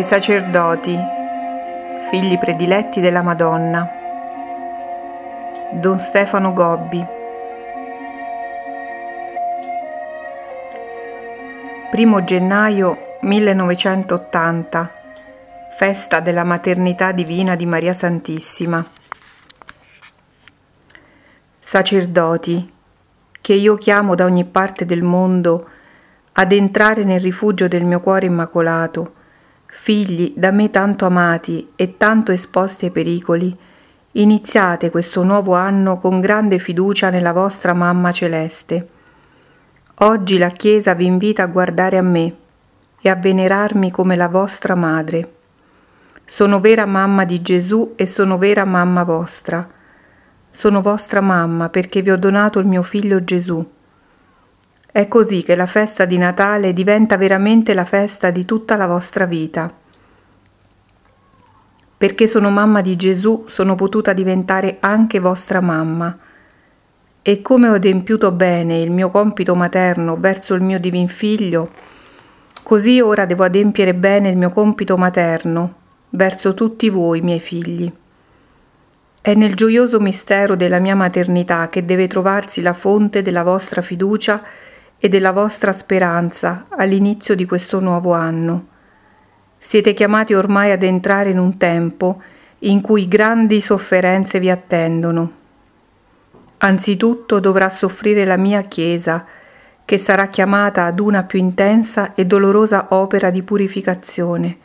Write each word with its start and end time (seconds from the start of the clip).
ai 0.00 0.06
sacerdoti, 0.06 0.98
figli 2.08 2.38
prediletti 2.38 3.02
della 3.02 3.20
Madonna. 3.20 3.86
Don 5.72 5.98
Stefano 5.98 6.54
Gobbi. 6.54 7.04
Primo 11.90 12.24
gennaio 12.24 13.18
1980, 13.20 14.90
festa 15.76 16.20
della 16.20 16.44
maternità 16.44 17.12
divina 17.12 17.54
di 17.54 17.66
Maria 17.66 17.92
Santissima. 17.92 18.82
Sacerdoti, 21.60 22.72
che 23.38 23.52
io 23.52 23.76
chiamo 23.76 24.14
da 24.14 24.24
ogni 24.24 24.46
parte 24.46 24.86
del 24.86 25.02
mondo 25.02 25.68
ad 26.32 26.52
entrare 26.52 27.04
nel 27.04 27.20
rifugio 27.20 27.68
del 27.68 27.84
mio 27.84 28.00
cuore 28.00 28.24
immacolato, 28.24 29.18
figli 29.72 30.34
da 30.36 30.50
me 30.50 30.70
tanto 30.70 31.06
amati 31.06 31.72
e 31.76 31.96
tanto 31.96 32.32
esposti 32.32 32.86
ai 32.86 32.90
pericoli, 32.90 33.56
iniziate 34.12 34.90
questo 34.90 35.22
nuovo 35.22 35.54
anno 35.54 35.98
con 35.98 36.20
grande 36.20 36.58
fiducia 36.58 37.10
nella 37.10 37.32
vostra 37.32 37.72
mamma 37.72 38.12
celeste. 38.12 38.88
Oggi 40.02 40.38
la 40.38 40.48
Chiesa 40.48 40.94
vi 40.94 41.06
invita 41.06 41.44
a 41.44 41.46
guardare 41.46 41.96
a 41.96 42.02
me 42.02 42.34
e 43.00 43.08
a 43.08 43.14
venerarmi 43.14 43.90
come 43.90 44.16
la 44.16 44.28
vostra 44.28 44.74
madre. 44.74 45.34
Sono 46.24 46.60
vera 46.60 46.86
mamma 46.86 47.24
di 47.24 47.40
Gesù 47.40 47.94
e 47.96 48.06
sono 48.06 48.38
vera 48.38 48.64
mamma 48.64 49.04
vostra. 49.04 49.68
Sono 50.50 50.82
vostra 50.82 51.20
mamma 51.20 51.68
perché 51.68 52.02
vi 52.02 52.10
ho 52.10 52.16
donato 52.16 52.58
il 52.58 52.66
mio 52.66 52.82
figlio 52.82 53.22
Gesù 53.24 53.66
è 54.92 55.06
così 55.06 55.42
che 55.44 55.54
la 55.54 55.66
festa 55.66 56.04
di 56.04 56.18
Natale 56.18 56.72
diventa 56.72 57.16
veramente 57.16 57.74
la 57.74 57.84
festa 57.84 58.30
di 58.30 58.44
tutta 58.44 58.74
la 58.76 58.86
vostra 58.86 59.24
vita. 59.24 59.72
Perché 61.96 62.26
sono 62.26 62.50
mamma 62.50 62.80
di 62.80 62.96
Gesù, 62.96 63.44
sono 63.46 63.76
potuta 63.76 64.12
diventare 64.12 64.78
anche 64.80 65.20
vostra 65.20 65.60
mamma. 65.60 66.18
E 67.22 67.42
come 67.42 67.68
ho 67.68 67.74
adempiuto 67.74 68.32
bene 68.32 68.78
il 68.78 68.90
mio 68.90 69.10
compito 69.10 69.54
materno 69.54 70.16
verso 70.18 70.54
il 70.54 70.62
mio 70.62 70.80
divin 70.80 71.06
figlio, 71.06 71.70
così 72.62 73.00
ora 73.00 73.26
devo 73.26 73.44
adempiere 73.44 73.94
bene 73.94 74.30
il 74.30 74.36
mio 74.36 74.50
compito 74.50 74.96
materno 74.96 75.74
verso 76.10 76.54
tutti 76.54 76.88
voi, 76.88 77.20
miei 77.20 77.38
figli. 77.40 77.92
È 79.20 79.34
nel 79.34 79.54
gioioso 79.54 80.00
mistero 80.00 80.56
della 80.56 80.78
mia 80.78 80.96
maternità 80.96 81.68
che 81.68 81.84
deve 81.84 82.08
trovarsi 82.08 82.62
la 82.62 82.72
fonte 82.72 83.20
della 83.20 83.42
vostra 83.42 83.82
fiducia 83.82 84.42
e 85.02 85.08
della 85.08 85.32
vostra 85.32 85.72
speranza 85.72 86.66
all'inizio 86.68 87.34
di 87.34 87.46
questo 87.46 87.80
nuovo 87.80 88.12
anno. 88.12 88.66
Siete 89.58 89.94
chiamati 89.94 90.34
ormai 90.34 90.70
ad 90.72 90.82
entrare 90.82 91.30
in 91.30 91.38
un 91.38 91.56
tempo 91.56 92.22
in 92.60 92.82
cui 92.82 93.08
grandi 93.08 93.62
sofferenze 93.62 94.38
vi 94.38 94.50
attendono. 94.50 95.32
Anzitutto 96.58 97.40
dovrà 97.40 97.70
soffrire 97.70 98.26
la 98.26 98.36
mia 98.36 98.60
Chiesa, 98.62 99.24
che 99.86 99.96
sarà 99.96 100.28
chiamata 100.28 100.84
ad 100.84 101.00
una 101.00 101.22
più 101.24 101.38
intensa 101.38 102.12
e 102.14 102.26
dolorosa 102.26 102.88
opera 102.90 103.30
di 103.30 103.42
purificazione. 103.42 104.58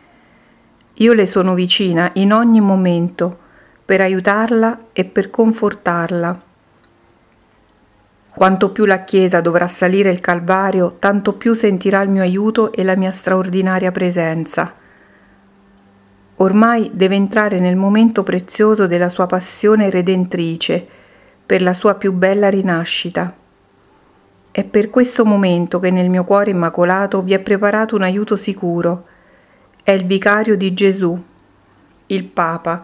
Io 0.95 1.13
le 1.13 1.25
sono 1.25 1.53
vicina 1.53 2.09
in 2.15 2.33
ogni 2.33 2.59
momento 2.59 3.39
per 3.85 4.01
aiutarla 4.01 4.87
e 4.91 5.05
per 5.05 5.29
confortarla 5.29 6.41
quanto 8.35 8.71
più 8.71 8.83
la 8.83 9.05
Chiesa 9.05 9.39
dovrà 9.39 9.67
salire 9.67 10.11
il 10.11 10.19
Calvario, 10.19 10.97
tanto 10.99 11.33
più 11.33 11.53
sentirà 11.53 12.01
il 12.01 12.09
mio 12.09 12.21
aiuto 12.21 12.73
e 12.73 12.83
la 12.83 12.95
mia 12.95 13.11
straordinaria 13.11 13.91
presenza. 13.91 14.73
Ormai 16.35 16.91
deve 16.93 17.15
entrare 17.15 17.61
nel 17.61 17.77
momento 17.77 18.23
prezioso 18.23 18.87
della 18.87 19.07
sua 19.07 19.25
passione 19.25 19.89
redentrice, 19.89 20.85
per 21.45 21.61
la 21.61 21.73
sua 21.73 21.93
più 21.93 22.11
bella 22.11 22.49
rinascita. 22.49 23.33
È 24.51 24.63
per 24.65 24.89
questo 24.89 25.23
momento 25.23 25.79
che 25.79 25.91
nel 25.91 26.09
mio 26.09 26.25
cuore 26.25 26.51
immacolato 26.51 27.21
vi 27.21 27.33
è 27.33 27.39
preparato 27.39 27.95
un 27.95 28.01
aiuto 28.01 28.35
sicuro. 28.35 29.05
È 29.81 29.91
il 29.91 30.05
vicario 30.05 30.57
di 30.57 30.73
Gesù, 30.73 31.17
il 32.07 32.23
Papa, 32.25 32.83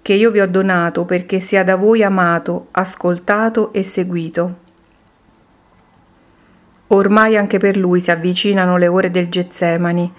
che 0.00 0.14
io 0.14 0.30
vi 0.30 0.40
ho 0.40 0.48
donato 0.48 1.04
perché 1.04 1.40
sia 1.40 1.62
da 1.62 1.76
voi 1.76 2.02
amato, 2.02 2.68
ascoltato 2.70 3.72
e 3.72 3.82
seguito. 3.82 4.61
Ormai 6.94 7.38
anche 7.38 7.58
per 7.58 7.78
lui 7.78 8.00
si 8.00 8.10
avvicinano 8.10 8.76
le 8.76 8.86
ore 8.86 9.10
del 9.10 9.30
Getsemani 9.30 10.12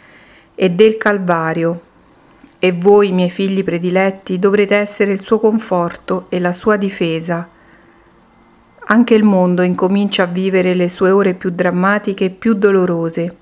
e 0.56 0.72
del 0.72 0.98
Calvario, 0.98 1.82
e 2.58 2.72
voi, 2.72 3.12
miei 3.12 3.30
figli 3.30 3.64
prediletti, 3.64 4.40
dovrete 4.40 4.78
essere 4.78 5.12
il 5.12 5.22
suo 5.22 5.38
conforto 5.40 6.26
e 6.30 6.40
la 6.40 6.52
sua 6.52 6.78
difesa. 6.78 7.48
Anche 8.86 9.14
il 9.14 9.24
mondo 9.24 9.62
incomincia 9.62 10.24
a 10.24 10.28
vivere 10.28 10.74
le 10.74 10.90
sue 10.90 11.12
ore 11.12 11.36
più 11.36 11.52
drammatiche 11.52 12.26
e 12.26 12.30
più 12.32 12.54
dolorose. 12.54 13.36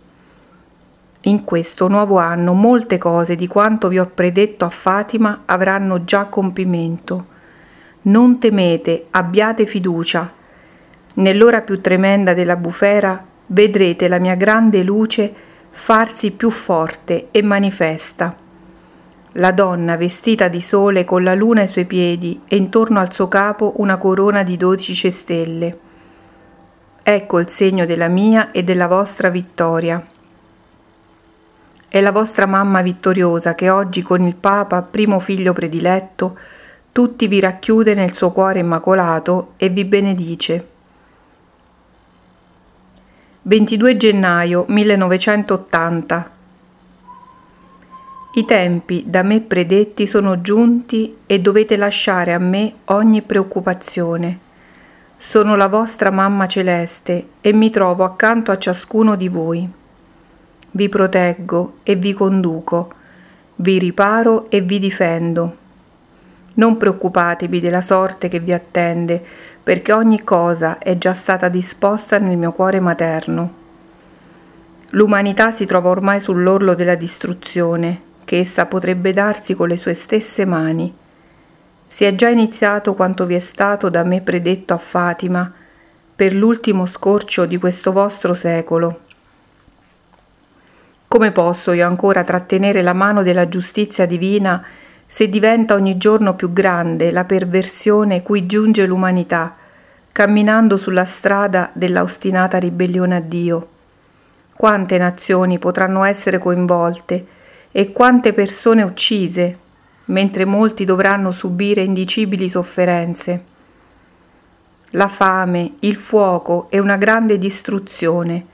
In 1.22 1.46
questo 1.46 1.88
nuovo 1.88 2.18
anno 2.18 2.53
molte 2.53 2.98
cose 2.98 3.38
di 3.38 3.48
quanto 3.48 3.88
vi 3.88 4.00
ho 4.00 4.12
predetto 4.13 4.66
a 4.66 4.69
Fatima 4.69 5.44
avranno 5.46 6.03
già 6.03 6.25
compimento. 6.25 7.28
Non 8.03 8.40
temete, 8.40 9.06
abbiate 9.12 9.66
fiducia 9.66 10.40
Nell'ora 11.13 11.61
più 11.61 11.81
tremenda 11.81 12.33
della 12.33 12.55
bufera 12.55 13.23
vedrete 13.47 14.07
la 14.07 14.17
mia 14.17 14.35
grande 14.35 14.81
luce 14.81 15.33
farsi 15.69 16.31
più 16.31 16.49
forte 16.49 17.27
e 17.31 17.41
manifesta. 17.41 18.35
La 19.35 19.51
donna 19.51 19.95
vestita 19.95 20.47
di 20.47 20.61
sole 20.61 21.05
con 21.05 21.23
la 21.23 21.33
luna 21.33 21.61
ai 21.61 21.67
suoi 21.67 21.85
piedi 21.85 22.39
e 22.47 22.57
intorno 22.57 23.00
al 23.00 23.13
suo 23.13 23.27
capo 23.27 23.73
una 23.77 23.97
corona 23.97 24.44
di 24.44 24.57
dodici 24.57 25.09
stelle. 25.09 25.79
Ecco 27.03 27.39
il 27.39 27.50
segno 27.50 27.85
della 27.85 28.07
mia 28.07 28.51
e 28.51 28.63
della 28.63 28.88
vostra 28.88 29.29
vittoria. 29.29 30.05
È 31.88 32.00
la 32.00 32.11
vostra 32.11 32.45
mamma 32.45 32.81
vittoriosa 32.81 33.53
che 33.53 33.69
oggi 33.69 34.01
con 34.01 34.21
il 34.21 34.35
Papa, 34.35 34.81
primo 34.81 35.19
figlio 35.19 35.51
prediletto, 35.51 36.38
tutti 36.91 37.27
vi 37.27 37.39
racchiude 37.39 37.94
nel 37.94 38.13
suo 38.13 38.31
cuore 38.31 38.59
immacolato 38.59 39.53
e 39.57 39.69
vi 39.69 39.83
benedice. 39.83 40.70
22 43.44 43.97
gennaio 43.97 44.66
1980 44.68 46.31
I 48.35 48.46
tempi 48.46 49.03
da 49.07 49.24
me 49.24 49.41
predetti 49.41 50.06
sono 50.06 50.41
giunti 50.41 51.18
e 51.25 51.40
dovete 51.40 51.75
lasciare 51.75 52.34
a 52.34 52.38
me 52.38 52.72
ogni 52.85 53.24
preoccupazione. 53.24 54.38
Sono 55.18 55.56
la 55.56 55.68
vostra 55.68 56.12
mamma 56.12 56.47
celeste 56.47 57.30
e 57.41 57.51
mi 57.51 57.72
trovo 57.72 58.03
accanto 58.03 58.51
a 58.51 58.59
ciascuno 58.59 59.16
di 59.16 59.28
voi. 59.28 59.68
Vi 60.69 60.88
proteggo 60.88 61.78
e 61.81 61.96
vi 61.96 62.13
conduco, 62.13 62.94
vi 63.56 63.80
riparo 63.80 64.51
e 64.51 64.62
vi 64.62 64.78
difendo. 64.78 65.60
Non 66.53 66.78
preoccupatevi 66.78 67.59
della 67.59 67.81
sorte 67.81 68.28
che 68.28 68.39
vi 68.39 68.51
attende, 68.51 69.23
perché 69.63 69.94
ogni 69.94 70.23
cosa 70.23 70.79
è 70.79 70.97
già 70.97 71.13
stata 71.13 71.47
disposta 71.47 72.17
nel 72.17 72.38
mio 72.38 72.51
cuore 72.51 72.79
materno. 72.79 73.59
L'umanità 74.89 75.51
si 75.51 75.66
trova 75.66 75.89
ormai 75.89 76.19
sull'orlo 76.19 76.73
della 76.73 76.95
distruzione, 76.95 78.01
che 78.25 78.39
essa 78.39 78.66
potrebbe 78.66 79.13
darsi 79.13 79.56
con 79.56 79.69
le 79.69 79.78
sue 79.78 79.94
stesse 79.94 80.45
mani. 80.45 80.94
Si 81.88 82.03
è 82.03 82.16
già 82.16 82.28
iniziato 82.28 82.95
quanto 82.95 83.25
vi 83.25 83.35
è 83.35 83.39
stato 83.39 83.89
da 83.89 84.03
me 84.03 84.19
predetto 84.22 84.73
a 84.73 84.78
Fatima, 84.78 85.51
per 86.13 86.33
l'ultimo 86.33 86.86
scorcio 86.86 87.45
di 87.45 87.57
questo 87.57 87.94
vostro 87.94 88.33
secolo. 88.33 89.00
Come 91.07 91.31
posso 91.31 91.71
io 91.71 91.88
ancora 91.88 92.24
trattenere 92.24 92.81
la 92.81 92.94
mano 92.94 93.24
della 93.24 93.48
giustizia 93.48 94.06
divina 94.06 94.63
se 95.13 95.28
diventa 95.28 95.74
ogni 95.74 95.98
giorno 95.98 96.36
più 96.36 96.54
grande 96.54 97.12
la 97.12 97.25
perversione 97.25 98.22
cui 98.22 98.46
giunge 98.46 98.86
l'umanità, 98.86 99.58
camminando 100.10 100.78
sulla 100.78 101.04
strada 101.04 101.69
dell'ostinata 101.74 102.58
ribellione 102.58 103.18
a 103.18 103.19
Dio. 103.19 103.68
Quante 104.56 104.98
nazioni 104.98 105.60
potranno 105.60 106.06
essere 106.06 106.38
coinvolte 106.38 107.25
e 107.74 107.92
quante 107.92 108.31
persone 108.31 108.84
uccise, 108.84 109.60
mentre 110.06 110.46
molti 110.46 110.86
dovranno 110.86 111.34
subire 111.34 111.81
indicibili 111.81 112.48
sofferenze. 112.48 113.44
La 114.92 115.10
fame, 115.10 115.74
il 115.80 115.98
fuoco 115.98 116.68
e 116.69 116.80
una 116.80 116.96
grande 116.96 117.38
distruzione. 117.38 118.46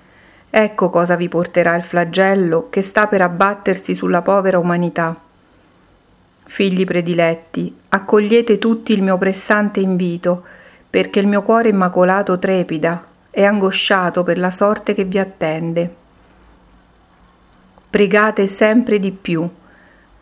Ecco 0.50 0.90
cosa 0.90 1.16
vi 1.16 1.30
porterà 1.30 1.76
il 1.76 1.84
flagello 1.84 2.70
che 2.72 2.82
sta 2.82 3.06
per 3.06 3.22
abbattersi 3.22 3.94
sulla 3.94 4.24
povera 4.24 4.58
umanità. 4.58 5.22
Figli 6.50 6.86
prediletti, 6.86 7.76
accogliete 7.90 8.58
tutti 8.58 8.94
il 8.94 9.04
mio 9.04 9.18
pressante 9.18 9.82
invito, 9.82 10.44
perché 10.90 11.20
il 11.20 11.28
mio 11.28 11.44
cuore 11.44 11.70
immacolato 11.70 12.40
trepida 12.40 13.06
e 13.30 13.44
angosciato 13.44 14.24
per 14.24 14.40
la 14.40 14.50
sorte 14.50 14.94
che 14.94 15.04
vi 15.04 15.20
attende. 15.20 15.96
Pregate 17.90 18.48
sempre 18.48 18.98
di 18.98 19.12
più. 19.12 19.48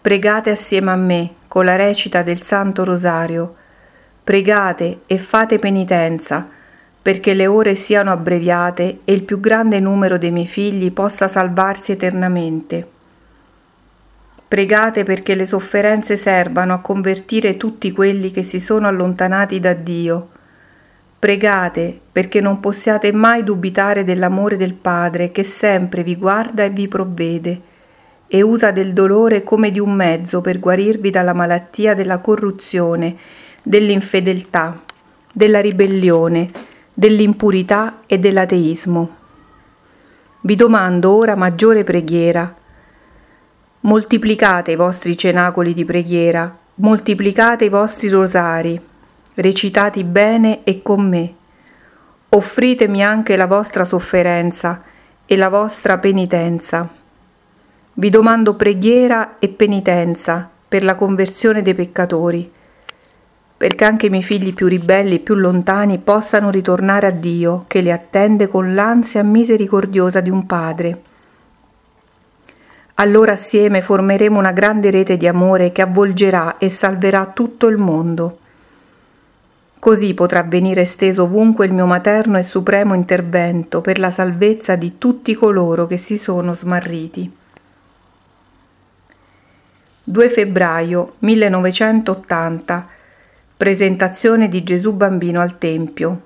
Pregate 0.01 0.49
assieme 0.49 0.91
a 0.91 0.95
me 0.95 1.35
con 1.47 1.63
la 1.63 1.75
recita 1.75 2.23
del 2.23 2.41
Santo 2.41 2.83
Rosario. 2.83 3.55
Pregate 4.23 5.01
e 5.05 5.17
fate 5.19 5.57
penitenza 5.57 6.49
perché 7.01 7.35
le 7.35 7.45
ore 7.45 7.75
siano 7.75 8.11
abbreviate 8.11 9.01
e 9.05 9.13
il 9.13 9.21
più 9.21 9.39
grande 9.39 9.79
numero 9.79 10.17
dei 10.17 10.31
miei 10.31 10.47
figli 10.47 10.91
possa 10.91 11.27
salvarsi 11.27 11.91
eternamente. 11.91 12.93
Pregate 14.55 15.03
perché 15.03 15.35
le 15.35 15.45
sofferenze 15.45 16.15
servano 16.15 16.73
a 16.75 16.79
convertire 16.79 17.57
tutti 17.57 17.91
quelli 17.91 18.31
che 18.31 18.41
si 18.41 18.61
sono 18.61 18.87
allontanati 18.87 19.59
da 19.59 19.73
Dio. 19.73 20.29
Pregate 21.19 21.99
perché 22.09 22.39
non 22.39 22.61
possiate 22.61 23.11
mai 23.11 23.43
dubitare 23.43 24.05
dell'amore 24.05 24.55
del 24.55 24.71
Padre 24.71 25.33
che 25.33 25.43
sempre 25.43 26.03
vi 26.03 26.15
guarda 26.15 26.63
e 26.63 26.69
vi 26.69 26.87
provvede 26.87 27.61
e 28.27 28.41
usa 28.41 28.71
del 28.71 28.93
dolore 28.93 29.43
come 29.43 29.71
di 29.71 29.79
un 29.79 29.91
mezzo 29.91 30.39
per 30.39 30.61
guarirvi 30.61 31.09
dalla 31.09 31.33
malattia 31.33 31.93
della 31.93 32.19
corruzione, 32.19 33.13
dell'infedeltà, 33.61 34.83
della 35.33 35.59
ribellione, 35.59 36.49
dell'impurità 36.93 38.03
e 38.05 38.19
dell'ateismo. 38.19 39.15
Vi 40.39 40.55
domando 40.55 41.11
ora 41.11 41.35
maggiore 41.35 41.83
preghiera 41.83 42.63
Moltiplicate 43.85 44.71
i 44.71 44.75
vostri 44.75 45.15
cenacoli 45.15 45.71
di 45.71 45.85
preghiera, 45.85 46.57
moltiplicate 46.77 47.65
i 47.65 47.69
vostri 47.69 48.09
rosari, 48.09 48.81
recitati 49.35 50.03
bene 50.03 50.63
e 50.63 50.81
con 50.81 51.07
me. 51.07 51.33
Offritemi 52.29 53.03
anche 53.03 53.35
la 53.35 53.45
vostra 53.45 53.85
sofferenza 53.85 54.81
e 55.27 55.35
la 55.35 55.49
vostra 55.49 55.99
penitenza. 55.99 56.89
Vi 57.93 58.09
domando 58.09 58.55
preghiera 58.55 59.37
e 59.37 59.49
penitenza 59.49 60.49
per 60.67 60.83
la 60.83 60.95
conversione 60.95 61.61
dei 61.61 61.75
peccatori, 61.75 62.51
perché 63.55 63.85
anche 63.85 64.07
i 64.07 64.09
miei 64.09 64.23
figli 64.23 64.55
più 64.55 64.65
ribelli 64.65 65.17
e 65.17 65.19
più 65.19 65.35
lontani 65.35 65.99
possano 65.99 66.49
ritornare 66.49 67.05
a 67.05 67.11
Dio 67.11 67.65
che 67.67 67.81
li 67.81 67.91
attende 67.91 68.47
con 68.47 68.73
l'ansia 68.73 69.21
misericordiosa 69.21 70.21
di 70.21 70.31
un 70.31 70.47
padre 70.47 71.01
allora 72.95 73.33
assieme 73.33 73.81
formeremo 73.81 74.39
una 74.39 74.51
grande 74.51 74.89
rete 74.89 75.17
di 75.17 75.27
amore 75.27 75.71
che 75.71 75.81
avvolgerà 75.81 76.57
e 76.57 76.69
salverà 76.69 77.27
tutto 77.27 77.67
il 77.67 77.77
mondo. 77.77 78.39
Così 79.79 80.13
potrà 80.13 80.41
venire 80.43 80.81
esteso 80.81 81.23
ovunque 81.23 81.65
il 81.65 81.73
mio 81.73 81.85
materno 81.85 82.37
e 82.37 82.43
supremo 82.43 82.93
intervento 82.93 83.81
per 83.81 83.99
la 83.99 84.11
salvezza 84.11 84.75
di 84.75 84.97
tutti 84.97 85.35
coloro 85.35 85.85
che 85.85 85.97
si 85.97 86.17
sono 86.17 86.55
smarriti. 86.55 87.31
2 90.07 90.29
febbraio 90.29 91.15
1980 91.19 92.87
Presentazione 93.57 94.49
di 94.49 94.63
Gesù 94.63 94.91
Bambino 94.93 95.39
al 95.39 95.57
Tempio, 95.57 96.21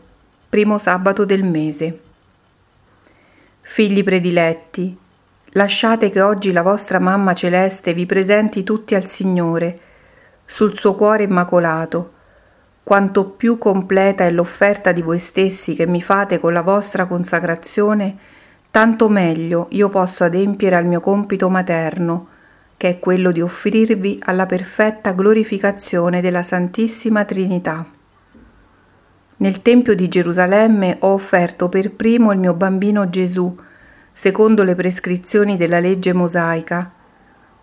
primo 0.50 0.80
sabato 0.80 1.26
del 1.26 1.44
mese. 1.44 2.00
Figli 3.62 4.04
prediletti, 4.04 4.98
Lasciate 5.54 6.12
che 6.12 6.22
oggi 6.22 6.52
la 6.52 6.62
vostra 6.62 7.00
mamma 7.00 7.34
celeste 7.34 7.96
vi 7.96 8.06
presenti 8.06 8.64
tutti 8.64 8.94
al 8.94 9.06
Signore, 9.06 9.80
sul 10.46 10.78
suo 10.78 10.94
cuore 10.94 11.24
immacolato. 11.24 12.14
Quanto 12.84 13.32
più 13.32 13.58
completa 13.58 14.24
è 14.24 14.30
l'offerta 14.30 14.92
di 14.92 15.02
voi 15.02 15.18
stessi 15.18 15.74
che 15.74 15.88
mi 15.88 16.04
fate 16.04 16.40
con 16.40 16.54
la 16.54 16.62
vostra 16.62 17.08
consacrazione, 17.08 18.16
tanto 18.70 19.10
meglio 19.10 19.66
io 19.72 19.90
posso 19.90 20.24
adempiere 20.24 20.76
al 20.76 20.86
mio 20.86 21.00
compito 21.00 21.50
materno, 21.50 22.28
che 22.78 22.90
è 22.90 23.00
quello 23.00 23.32
di 23.32 23.42
offrirvi 23.42 24.20
alla 24.24 24.46
perfetta 24.46 25.14
glorificazione 25.14 26.22
della 26.22 26.44
Santissima 26.44 27.26
Trinità. 27.26 27.86
Nel 29.38 29.62
Tempio 29.64 29.96
di 29.96 30.08
Gerusalemme 30.08 30.98
ho 31.00 31.14
offerto 31.14 31.70
per 31.70 31.92
primo 31.94 32.32
il 32.32 32.38
mio 32.38 32.54
bambino 32.54 33.10
Gesù, 33.10 33.58
secondo 34.20 34.64
le 34.64 34.76
prescrizioni 34.76 35.56
della 35.56 35.80
legge 35.80 36.12
mosaica. 36.12 36.92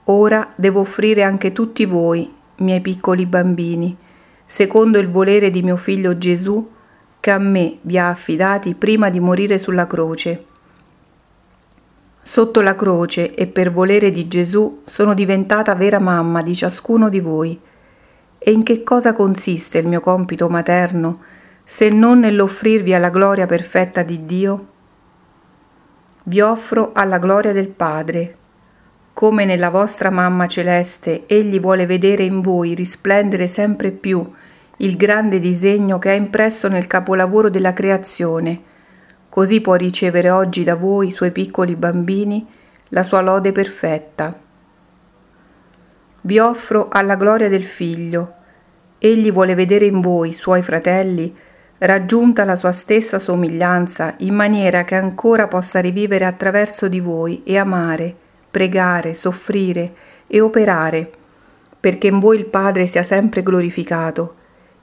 Ora 0.05 0.55
devo 0.55 0.81
offrire 0.81 1.23
anche 1.23 1.53
tutti 1.53 1.85
voi, 1.85 2.32
miei 2.61 2.81
piccoli 2.81 3.26
bambini, 3.26 3.94
secondo 4.47 4.99
il 4.99 5.11
volere 5.11 5.50
di 5.50 5.61
mio 5.61 5.76
figlio 5.76 6.17
Gesù, 6.17 6.67
che 7.20 7.31
a 7.31 7.37
me 7.37 7.76
vi 7.82 7.99
ha 7.99 8.08
affidati 8.08 8.73
prima 8.73 9.11
di 9.11 9.20
morire 9.20 9.58
sulla 9.58 9.87
croce. 9.87 10.44
Sotto 12.23 12.62
la 12.62 12.75
croce 12.75 13.35
e 13.35 13.47
per 13.47 13.70
volere 13.70 14.09
di 14.09 14.26
Gesù 14.26 14.81
sono 14.87 15.12
diventata 15.12 15.75
vera 15.75 15.99
mamma 15.99 16.41
di 16.41 16.56
ciascuno 16.56 17.11
di 17.11 17.20
voi. 17.20 17.61
E 18.38 18.50
in 18.50 18.62
che 18.62 18.82
cosa 18.82 19.12
consiste 19.12 19.76
il 19.76 19.88
mio 19.88 20.00
compito 20.00 20.49
materno, 20.49 21.20
se 21.67 21.91
non 21.91 22.20
nell'offrirvi 22.20 22.94
alla 22.94 23.11
gloria 23.11 23.44
perfetta 23.44 24.02
di 24.02 24.25
Dio? 24.25 24.69
Vi 26.28 26.40
offro 26.40 26.90
alla 26.93 27.19
gloria 27.19 27.52
del 27.52 27.69
Padre. 27.69 28.34
Come 29.12 29.44
nella 29.44 29.70
vostra 29.70 30.11
mamma 30.11 30.49
celeste 30.49 31.25
egli 31.26 31.61
vuole 31.61 31.87
vedere 31.87 32.25
in 32.25 32.40
voi 32.40 32.75
risplendere 32.75 33.46
sempre 33.46 33.93
più 33.93 34.28
il 34.78 34.96
grande 34.96 35.38
disegno 35.38 36.00
che 36.00 36.11
ha 36.11 36.14
impresso 36.14 36.67
nel 36.67 36.88
capolavoro 36.88 37.49
della 37.49 37.73
creazione, 37.73 38.61
così 39.28 39.61
può 39.61 39.75
ricevere 39.75 40.31
oggi 40.31 40.64
da 40.64 40.75
voi, 40.75 41.12
suoi 41.12 41.31
piccoli 41.31 41.76
bambini, 41.76 42.44
la 42.88 43.05
sua 43.05 43.20
lode 43.20 43.52
perfetta. 43.52 44.37
Vi 46.23 46.38
offro 46.40 46.88
alla 46.90 47.14
gloria 47.14 47.49
del 47.49 47.64
Figlio. 47.64 48.32
Egli 48.99 49.31
vuole 49.31 49.55
vedere 49.55 49.87
in 49.87 50.00
voi, 50.00 50.32
suoi 50.32 50.62
fratelli, 50.62 51.32
raggiunta 51.78 52.44
la 52.44 52.56
sua 52.56 52.73
stessa 52.73 53.19
somiglianza, 53.19 54.14
in 54.19 54.34
maniera 54.34 54.84
che 54.84 54.94
ancora 54.94 55.46
possa 55.46 55.81
rivivere 55.81 56.25
attraverso 56.25 56.88
di 56.88 57.00
voi 57.00 57.43
e 57.44 57.58
amare, 57.58 58.14
pregare, 58.50 59.14
soffrire 59.14 59.94
e 60.26 60.40
operare, 60.40 61.11
perché 61.78 62.06
in 62.06 62.19
voi 62.19 62.38
il 62.38 62.46
Padre 62.46 62.87
sia 62.87 63.02
sempre 63.02 63.43
glorificato 63.43 64.34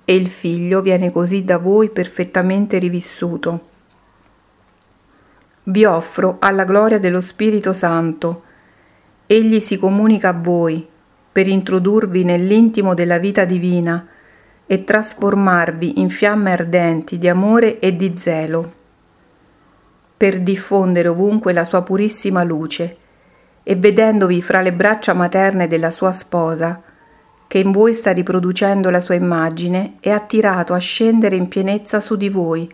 e 0.06 0.16
il 0.16 0.28
Figlio 0.28 0.82
viene 0.82 1.12
così 1.12 1.44
da 1.44 1.58
voi 1.58 1.90
perfettamente 1.90 2.78
rivissuto. 2.78 3.72
Vi 5.64 5.86
offro 5.86 6.38
alla 6.40 6.66
gloria 6.66 7.00
dello 7.00 7.22
Spirito 7.22 7.74
Santo. 7.74 8.44
Egli 9.26 9.62
si 9.62 9.78
comunica 9.80 10.30
a 10.30 10.34
voi 10.34 10.86
per 11.32 11.48
introdurvi 11.48 12.24
nell'intimo 12.26 12.94
della 12.94 13.18
vita 13.18 13.46
divina, 13.46 14.06
e 14.66 14.84
trasformarvi 14.84 16.00
in 16.00 16.10
fiamme 16.10 16.52
ardenti 16.52 17.18
di 17.18 17.28
amore 17.28 17.80
e 17.80 17.96
di 17.96 18.18
zelo, 18.18 18.74
per 20.16 20.40
diffondere 20.40 21.10
ovunque 21.10 21.54
la 21.54 21.64
sua 21.64 21.82
purissima 21.82 22.44
luce, 22.44 22.98
e 23.64 23.76
vedendovi 23.76 24.42
fra 24.42 24.62
le 24.62 24.74
braccia 24.74 25.14
materne 25.14 25.68
della 25.68 25.92
sua 25.92 26.12
sposa, 26.12 26.82
che 27.48 27.60
in 27.60 27.72
voi 27.72 27.94
sta 27.94 28.12
riproducendo 28.12 28.90
la 28.90 29.00
sua 29.00 29.16
immagine, 29.16 29.98
è 30.00 30.10
attirato 30.10 30.74
a 30.74 30.80
scendere 30.80 31.36
in 31.36 31.48
pienezza 31.48 32.00
su 32.00 32.16
di 32.16 32.30
voi 32.30 32.70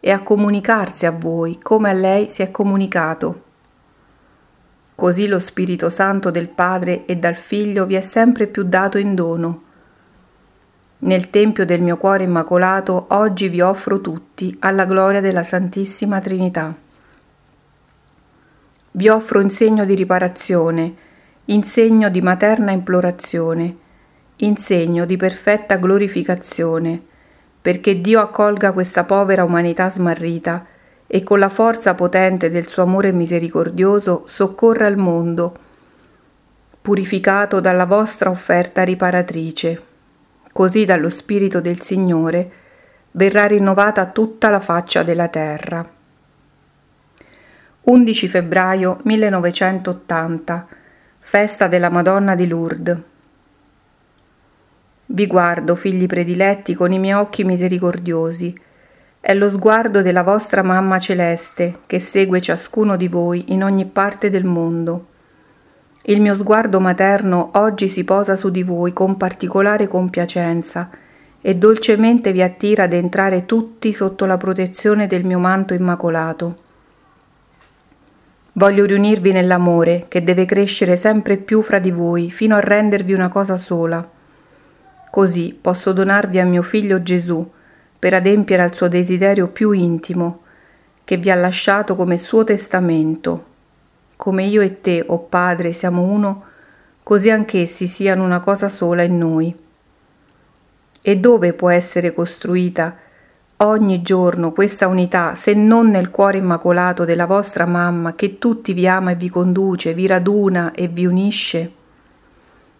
e 0.00 0.10
a 0.10 0.20
comunicarsi 0.20 1.06
a 1.06 1.10
voi 1.10 1.58
come 1.62 1.88
a 1.88 1.92
lei 1.92 2.30
si 2.30 2.42
è 2.42 2.50
comunicato. 2.50 3.42
Così 4.94 5.28
lo 5.28 5.38
Spirito 5.38 5.90
Santo 5.90 6.30
del 6.30 6.48
Padre 6.48 7.06
e 7.06 7.16
dal 7.16 7.36
Figlio 7.36 7.86
vi 7.86 7.94
è 7.94 8.00
sempre 8.00 8.48
più 8.48 8.64
dato 8.64 8.98
in 8.98 9.14
dono, 9.14 9.62
nel 11.00 11.30
Tempio 11.30 11.64
del 11.64 11.80
mio 11.80 11.96
cuore 11.96 12.24
immacolato 12.24 13.06
oggi 13.10 13.48
vi 13.48 13.60
offro 13.60 14.00
tutti 14.00 14.56
alla 14.60 14.84
gloria 14.84 15.20
della 15.20 15.44
Santissima 15.44 16.20
Trinità. 16.20 16.74
Vi 18.90 19.08
offro 19.08 19.40
in 19.40 19.50
segno 19.50 19.84
di 19.84 19.94
riparazione, 19.94 20.94
in 21.46 21.62
segno 21.62 22.08
di 22.08 22.20
materna 22.20 22.72
implorazione, 22.72 23.76
in 24.36 24.56
segno 24.56 25.04
di 25.04 25.16
perfetta 25.16 25.76
glorificazione, 25.76 27.00
perché 27.62 28.00
Dio 28.00 28.20
accolga 28.20 28.72
questa 28.72 29.04
povera 29.04 29.44
umanità 29.44 29.88
smarrita 29.90 30.66
e 31.06 31.22
con 31.22 31.38
la 31.38 31.48
forza 31.48 31.94
potente 31.94 32.50
del 32.50 32.66
suo 32.66 32.82
amore 32.82 33.12
misericordioso 33.12 34.24
soccorra 34.26 34.88
il 34.88 34.96
mondo, 34.96 35.56
purificato 36.82 37.60
dalla 37.60 37.86
vostra 37.86 38.30
offerta 38.30 38.82
riparatrice 38.82 39.87
così 40.58 40.84
dallo 40.84 41.08
Spirito 41.08 41.60
del 41.60 41.80
Signore 41.80 42.50
verrà 43.12 43.46
rinnovata 43.46 44.06
tutta 44.06 44.48
la 44.48 44.58
faccia 44.58 45.04
della 45.04 45.28
terra. 45.28 45.88
11 47.82 48.26
febbraio 48.26 48.98
1980 49.04 50.66
Festa 51.20 51.68
della 51.68 51.90
Madonna 51.90 52.34
di 52.34 52.48
Lourdes. 52.48 52.98
Vi 55.06 55.26
guardo, 55.28 55.76
figli 55.76 56.06
prediletti, 56.06 56.74
con 56.74 56.90
i 56.90 56.98
miei 56.98 57.14
occhi 57.14 57.44
misericordiosi. 57.44 58.52
È 59.20 59.32
lo 59.34 59.48
sguardo 59.50 60.02
della 60.02 60.24
vostra 60.24 60.64
mamma 60.64 60.98
celeste 60.98 61.82
che 61.86 62.00
segue 62.00 62.40
ciascuno 62.40 62.96
di 62.96 63.06
voi 63.06 63.52
in 63.52 63.62
ogni 63.62 63.84
parte 63.84 64.28
del 64.28 64.44
mondo. 64.44 65.07
Il 66.08 66.22
mio 66.22 66.34
sguardo 66.34 66.80
materno 66.80 67.50
oggi 67.56 67.86
si 67.86 68.02
posa 68.02 68.34
su 68.34 68.48
di 68.48 68.62
voi 68.62 68.94
con 68.94 69.18
particolare 69.18 69.88
compiacenza 69.88 70.88
e 71.38 71.54
dolcemente 71.56 72.32
vi 72.32 72.40
attira 72.40 72.84
ad 72.84 72.94
entrare 72.94 73.44
tutti 73.44 73.92
sotto 73.92 74.24
la 74.24 74.38
protezione 74.38 75.06
del 75.06 75.26
mio 75.26 75.38
manto 75.38 75.74
immacolato. 75.74 76.56
Voglio 78.52 78.86
riunirvi 78.86 79.32
nell'amore 79.32 80.06
che 80.08 80.24
deve 80.24 80.46
crescere 80.46 80.96
sempre 80.96 81.36
più 81.36 81.60
fra 81.60 81.78
di 81.78 81.90
voi 81.90 82.30
fino 82.30 82.56
a 82.56 82.60
rendervi 82.60 83.12
una 83.12 83.28
cosa 83.28 83.58
sola. 83.58 84.08
Così 85.10 85.58
posso 85.60 85.92
donarvi 85.92 86.38
a 86.38 86.46
mio 86.46 86.62
figlio 86.62 87.02
Gesù 87.02 87.46
per 87.98 88.14
adempiere 88.14 88.62
al 88.62 88.74
suo 88.74 88.88
desiderio 88.88 89.48
più 89.48 89.72
intimo, 89.72 90.40
che 91.04 91.18
vi 91.18 91.30
ha 91.30 91.34
lasciato 91.34 91.96
come 91.96 92.16
suo 92.16 92.44
testamento. 92.44 93.47
Come 94.18 94.42
io 94.42 94.62
e 94.62 94.80
te, 94.80 95.04
o 95.06 95.14
oh 95.14 95.18
Padre, 95.20 95.72
siamo 95.72 96.02
uno, 96.02 96.42
così 97.04 97.30
anch'essi 97.30 97.86
siano 97.86 98.24
una 98.24 98.40
cosa 98.40 98.68
sola 98.68 99.04
in 99.04 99.16
noi. 99.16 99.56
E 101.00 101.16
dove 101.18 101.52
può 101.52 101.70
essere 101.70 102.12
costruita 102.12 102.96
ogni 103.58 104.02
giorno 104.02 104.50
questa 104.50 104.88
unità, 104.88 105.36
se 105.36 105.54
non 105.54 105.90
nel 105.90 106.10
cuore 106.10 106.38
immacolato 106.38 107.04
della 107.04 107.26
vostra 107.26 107.64
mamma 107.64 108.16
che 108.16 108.38
tutti 108.38 108.72
vi 108.72 108.88
ama 108.88 109.12
e 109.12 109.14
vi 109.14 109.28
conduce, 109.28 109.94
vi 109.94 110.08
raduna 110.08 110.72
e 110.72 110.88
vi 110.88 111.06
unisce? 111.06 111.72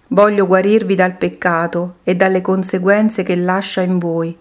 Voglio 0.08 0.44
guarirvi 0.44 0.96
dal 0.96 1.14
peccato 1.14 1.98
e 2.02 2.16
dalle 2.16 2.40
conseguenze 2.40 3.22
che 3.22 3.36
lascia 3.36 3.80
in 3.82 3.98
voi, 3.98 4.36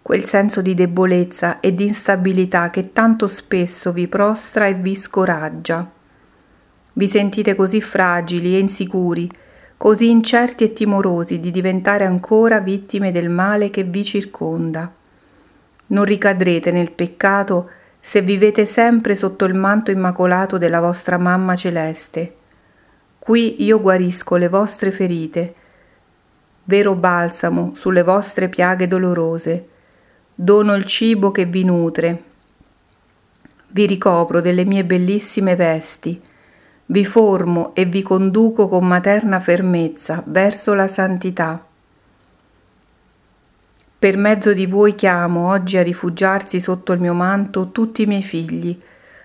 quel 0.00 0.22
senso 0.22 0.62
di 0.62 0.74
debolezza 0.74 1.58
e 1.58 1.74
di 1.74 1.84
instabilità 1.84 2.70
che 2.70 2.92
tanto 2.92 3.26
spesso 3.26 3.90
vi 3.90 4.06
prostra 4.06 4.68
e 4.68 4.74
vi 4.74 4.94
scoraggia. 4.94 5.96
Vi 6.98 7.06
sentite 7.06 7.54
così 7.54 7.80
fragili 7.80 8.56
e 8.56 8.58
insicuri, 8.58 9.30
così 9.76 10.10
incerti 10.10 10.64
e 10.64 10.72
timorosi 10.72 11.38
di 11.38 11.52
diventare 11.52 12.04
ancora 12.04 12.58
vittime 12.58 13.12
del 13.12 13.28
male 13.28 13.70
che 13.70 13.84
vi 13.84 14.02
circonda. 14.02 14.92
Non 15.86 16.02
ricadrete 16.02 16.72
nel 16.72 16.90
peccato 16.90 17.70
se 18.00 18.20
vivete 18.20 18.66
sempre 18.66 19.14
sotto 19.14 19.44
il 19.44 19.54
manto 19.54 19.92
immacolato 19.92 20.58
della 20.58 20.80
vostra 20.80 21.18
mamma 21.18 21.54
celeste. 21.54 22.34
Qui 23.20 23.62
io 23.62 23.80
guarisco 23.80 24.34
le 24.34 24.48
vostre 24.48 24.90
ferite, 24.90 25.54
vero 26.64 26.96
balsamo 26.96 27.74
sulle 27.76 28.02
vostre 28.02 28.48
piaghe 28.48 28.88
dolorose, 28.88 29.68
dono 30.34 30.74
il 30.74 30.84
cibo 30.84 31.30
che 31.30 31.44
vi 31.44 31.62
nutre, 31.62 32.22
vi 33.68 33.86
ricopro 33.86 34.40
delle 34.40 34.64
mie 34.64 34.84
bellissime 34.84 35.54
vesti, 35.54 36.22
vi 36.90 37.04
formo 37.04 37.74
e 37.74 37.84
vi 37.84 38.00
conduco 38.00 38.66
con 38.66 38.86
materna 38.86 39.40
fermezza 39.40 40.22
verso 40.24 40.72
la 40.72 40.88
santità. 40.88 41.62
Per 43.98 44.16
mezzo 44.16 44.54
di 44.54 44.64
voi 44.64 44.94
chiamo 44.94 45.48
oggi 45.48 45.76
a 45.76 45.82
rifugiarsi 45.82 46.60
sotto 46.60 46.92
il 46.92 47.00
mio 47.00 47.12
manto 47.12 47.72
tutti 47.72 48.02
i 48.02 48.06
miei 48.06 48.22
figli, 48.22 48.78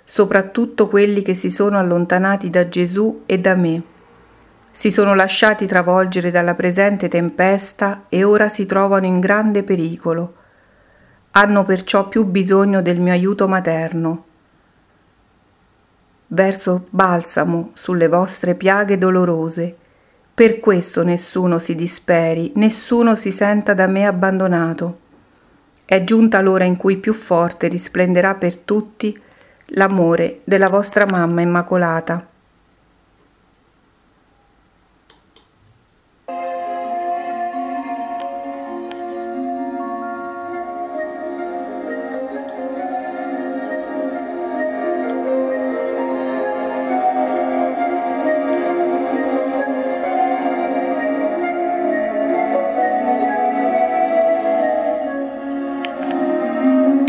soprattutto 0.03 0.89
quelli 0.89 1.21
che 1.21 1.35
si 1.35 1.49
sono 1.49 1.77
allontanati 1.77 2.49
da 2.49 2.67
Gesù 2.67 3.23
e 3.25 3.39
da 3.39 3.55
me. 3.55 3.81
Si 4.71 4.91
sono 4.91 5.13
lasciati 5.13 5.65
travolgere 5.65 6.31
dalla 6.31 6.55
presente 6.55 7.07
tempesta 7.07 8.05
e 8.09 8.25
ora 8.25 8.49
si 8.49 8.65
trovano 8.65 9.05
in 9.05 9.21
grande 9.21 9.63
pericolo. 9.63 10.33
Hanno 11.31 11.63
perciò 11.63 12.09
più 12.09 12.25
bisogno 12.25 12.81
del 12.81 12.99
mio 12.99 13.13
aiuto 13.13 13.47
materno. 13.47 14.31
Verso 16.33 16.87
balsamo 16.89 17.69
sulle 17.73 18.07
vostre 18.07 18.55
piaghe 18.55 18.97
dolorose 18.97 19.75
per 20.33 20.59
questo 20.59 21.03
nessuno 21.03 21.59
si 21.59 21.75
disperi, 21.75 22.53
nessuno 22.55 23.13
si 23.13 23.29
senta 23.29 23.75
da 23.75 23.85
me 23.85 24.07
abbandonato. 24.07 24.99
È 25.85 26.03
giunta 26.03 26.41
l'ora 26.41 26.63
in 26.63 26.75
cui 26.75 26.97
più 26.97 27.13
forte 27.13 27.67
risplenderà 27.67 28.33
per 28.33 28.57
tutti 28.57 29.15
l'amore 29.65 30.39
della 30.43 30.69
vostra 30.69 31.05
mamma 31.05 31.41
immacolata. 31.41 32.27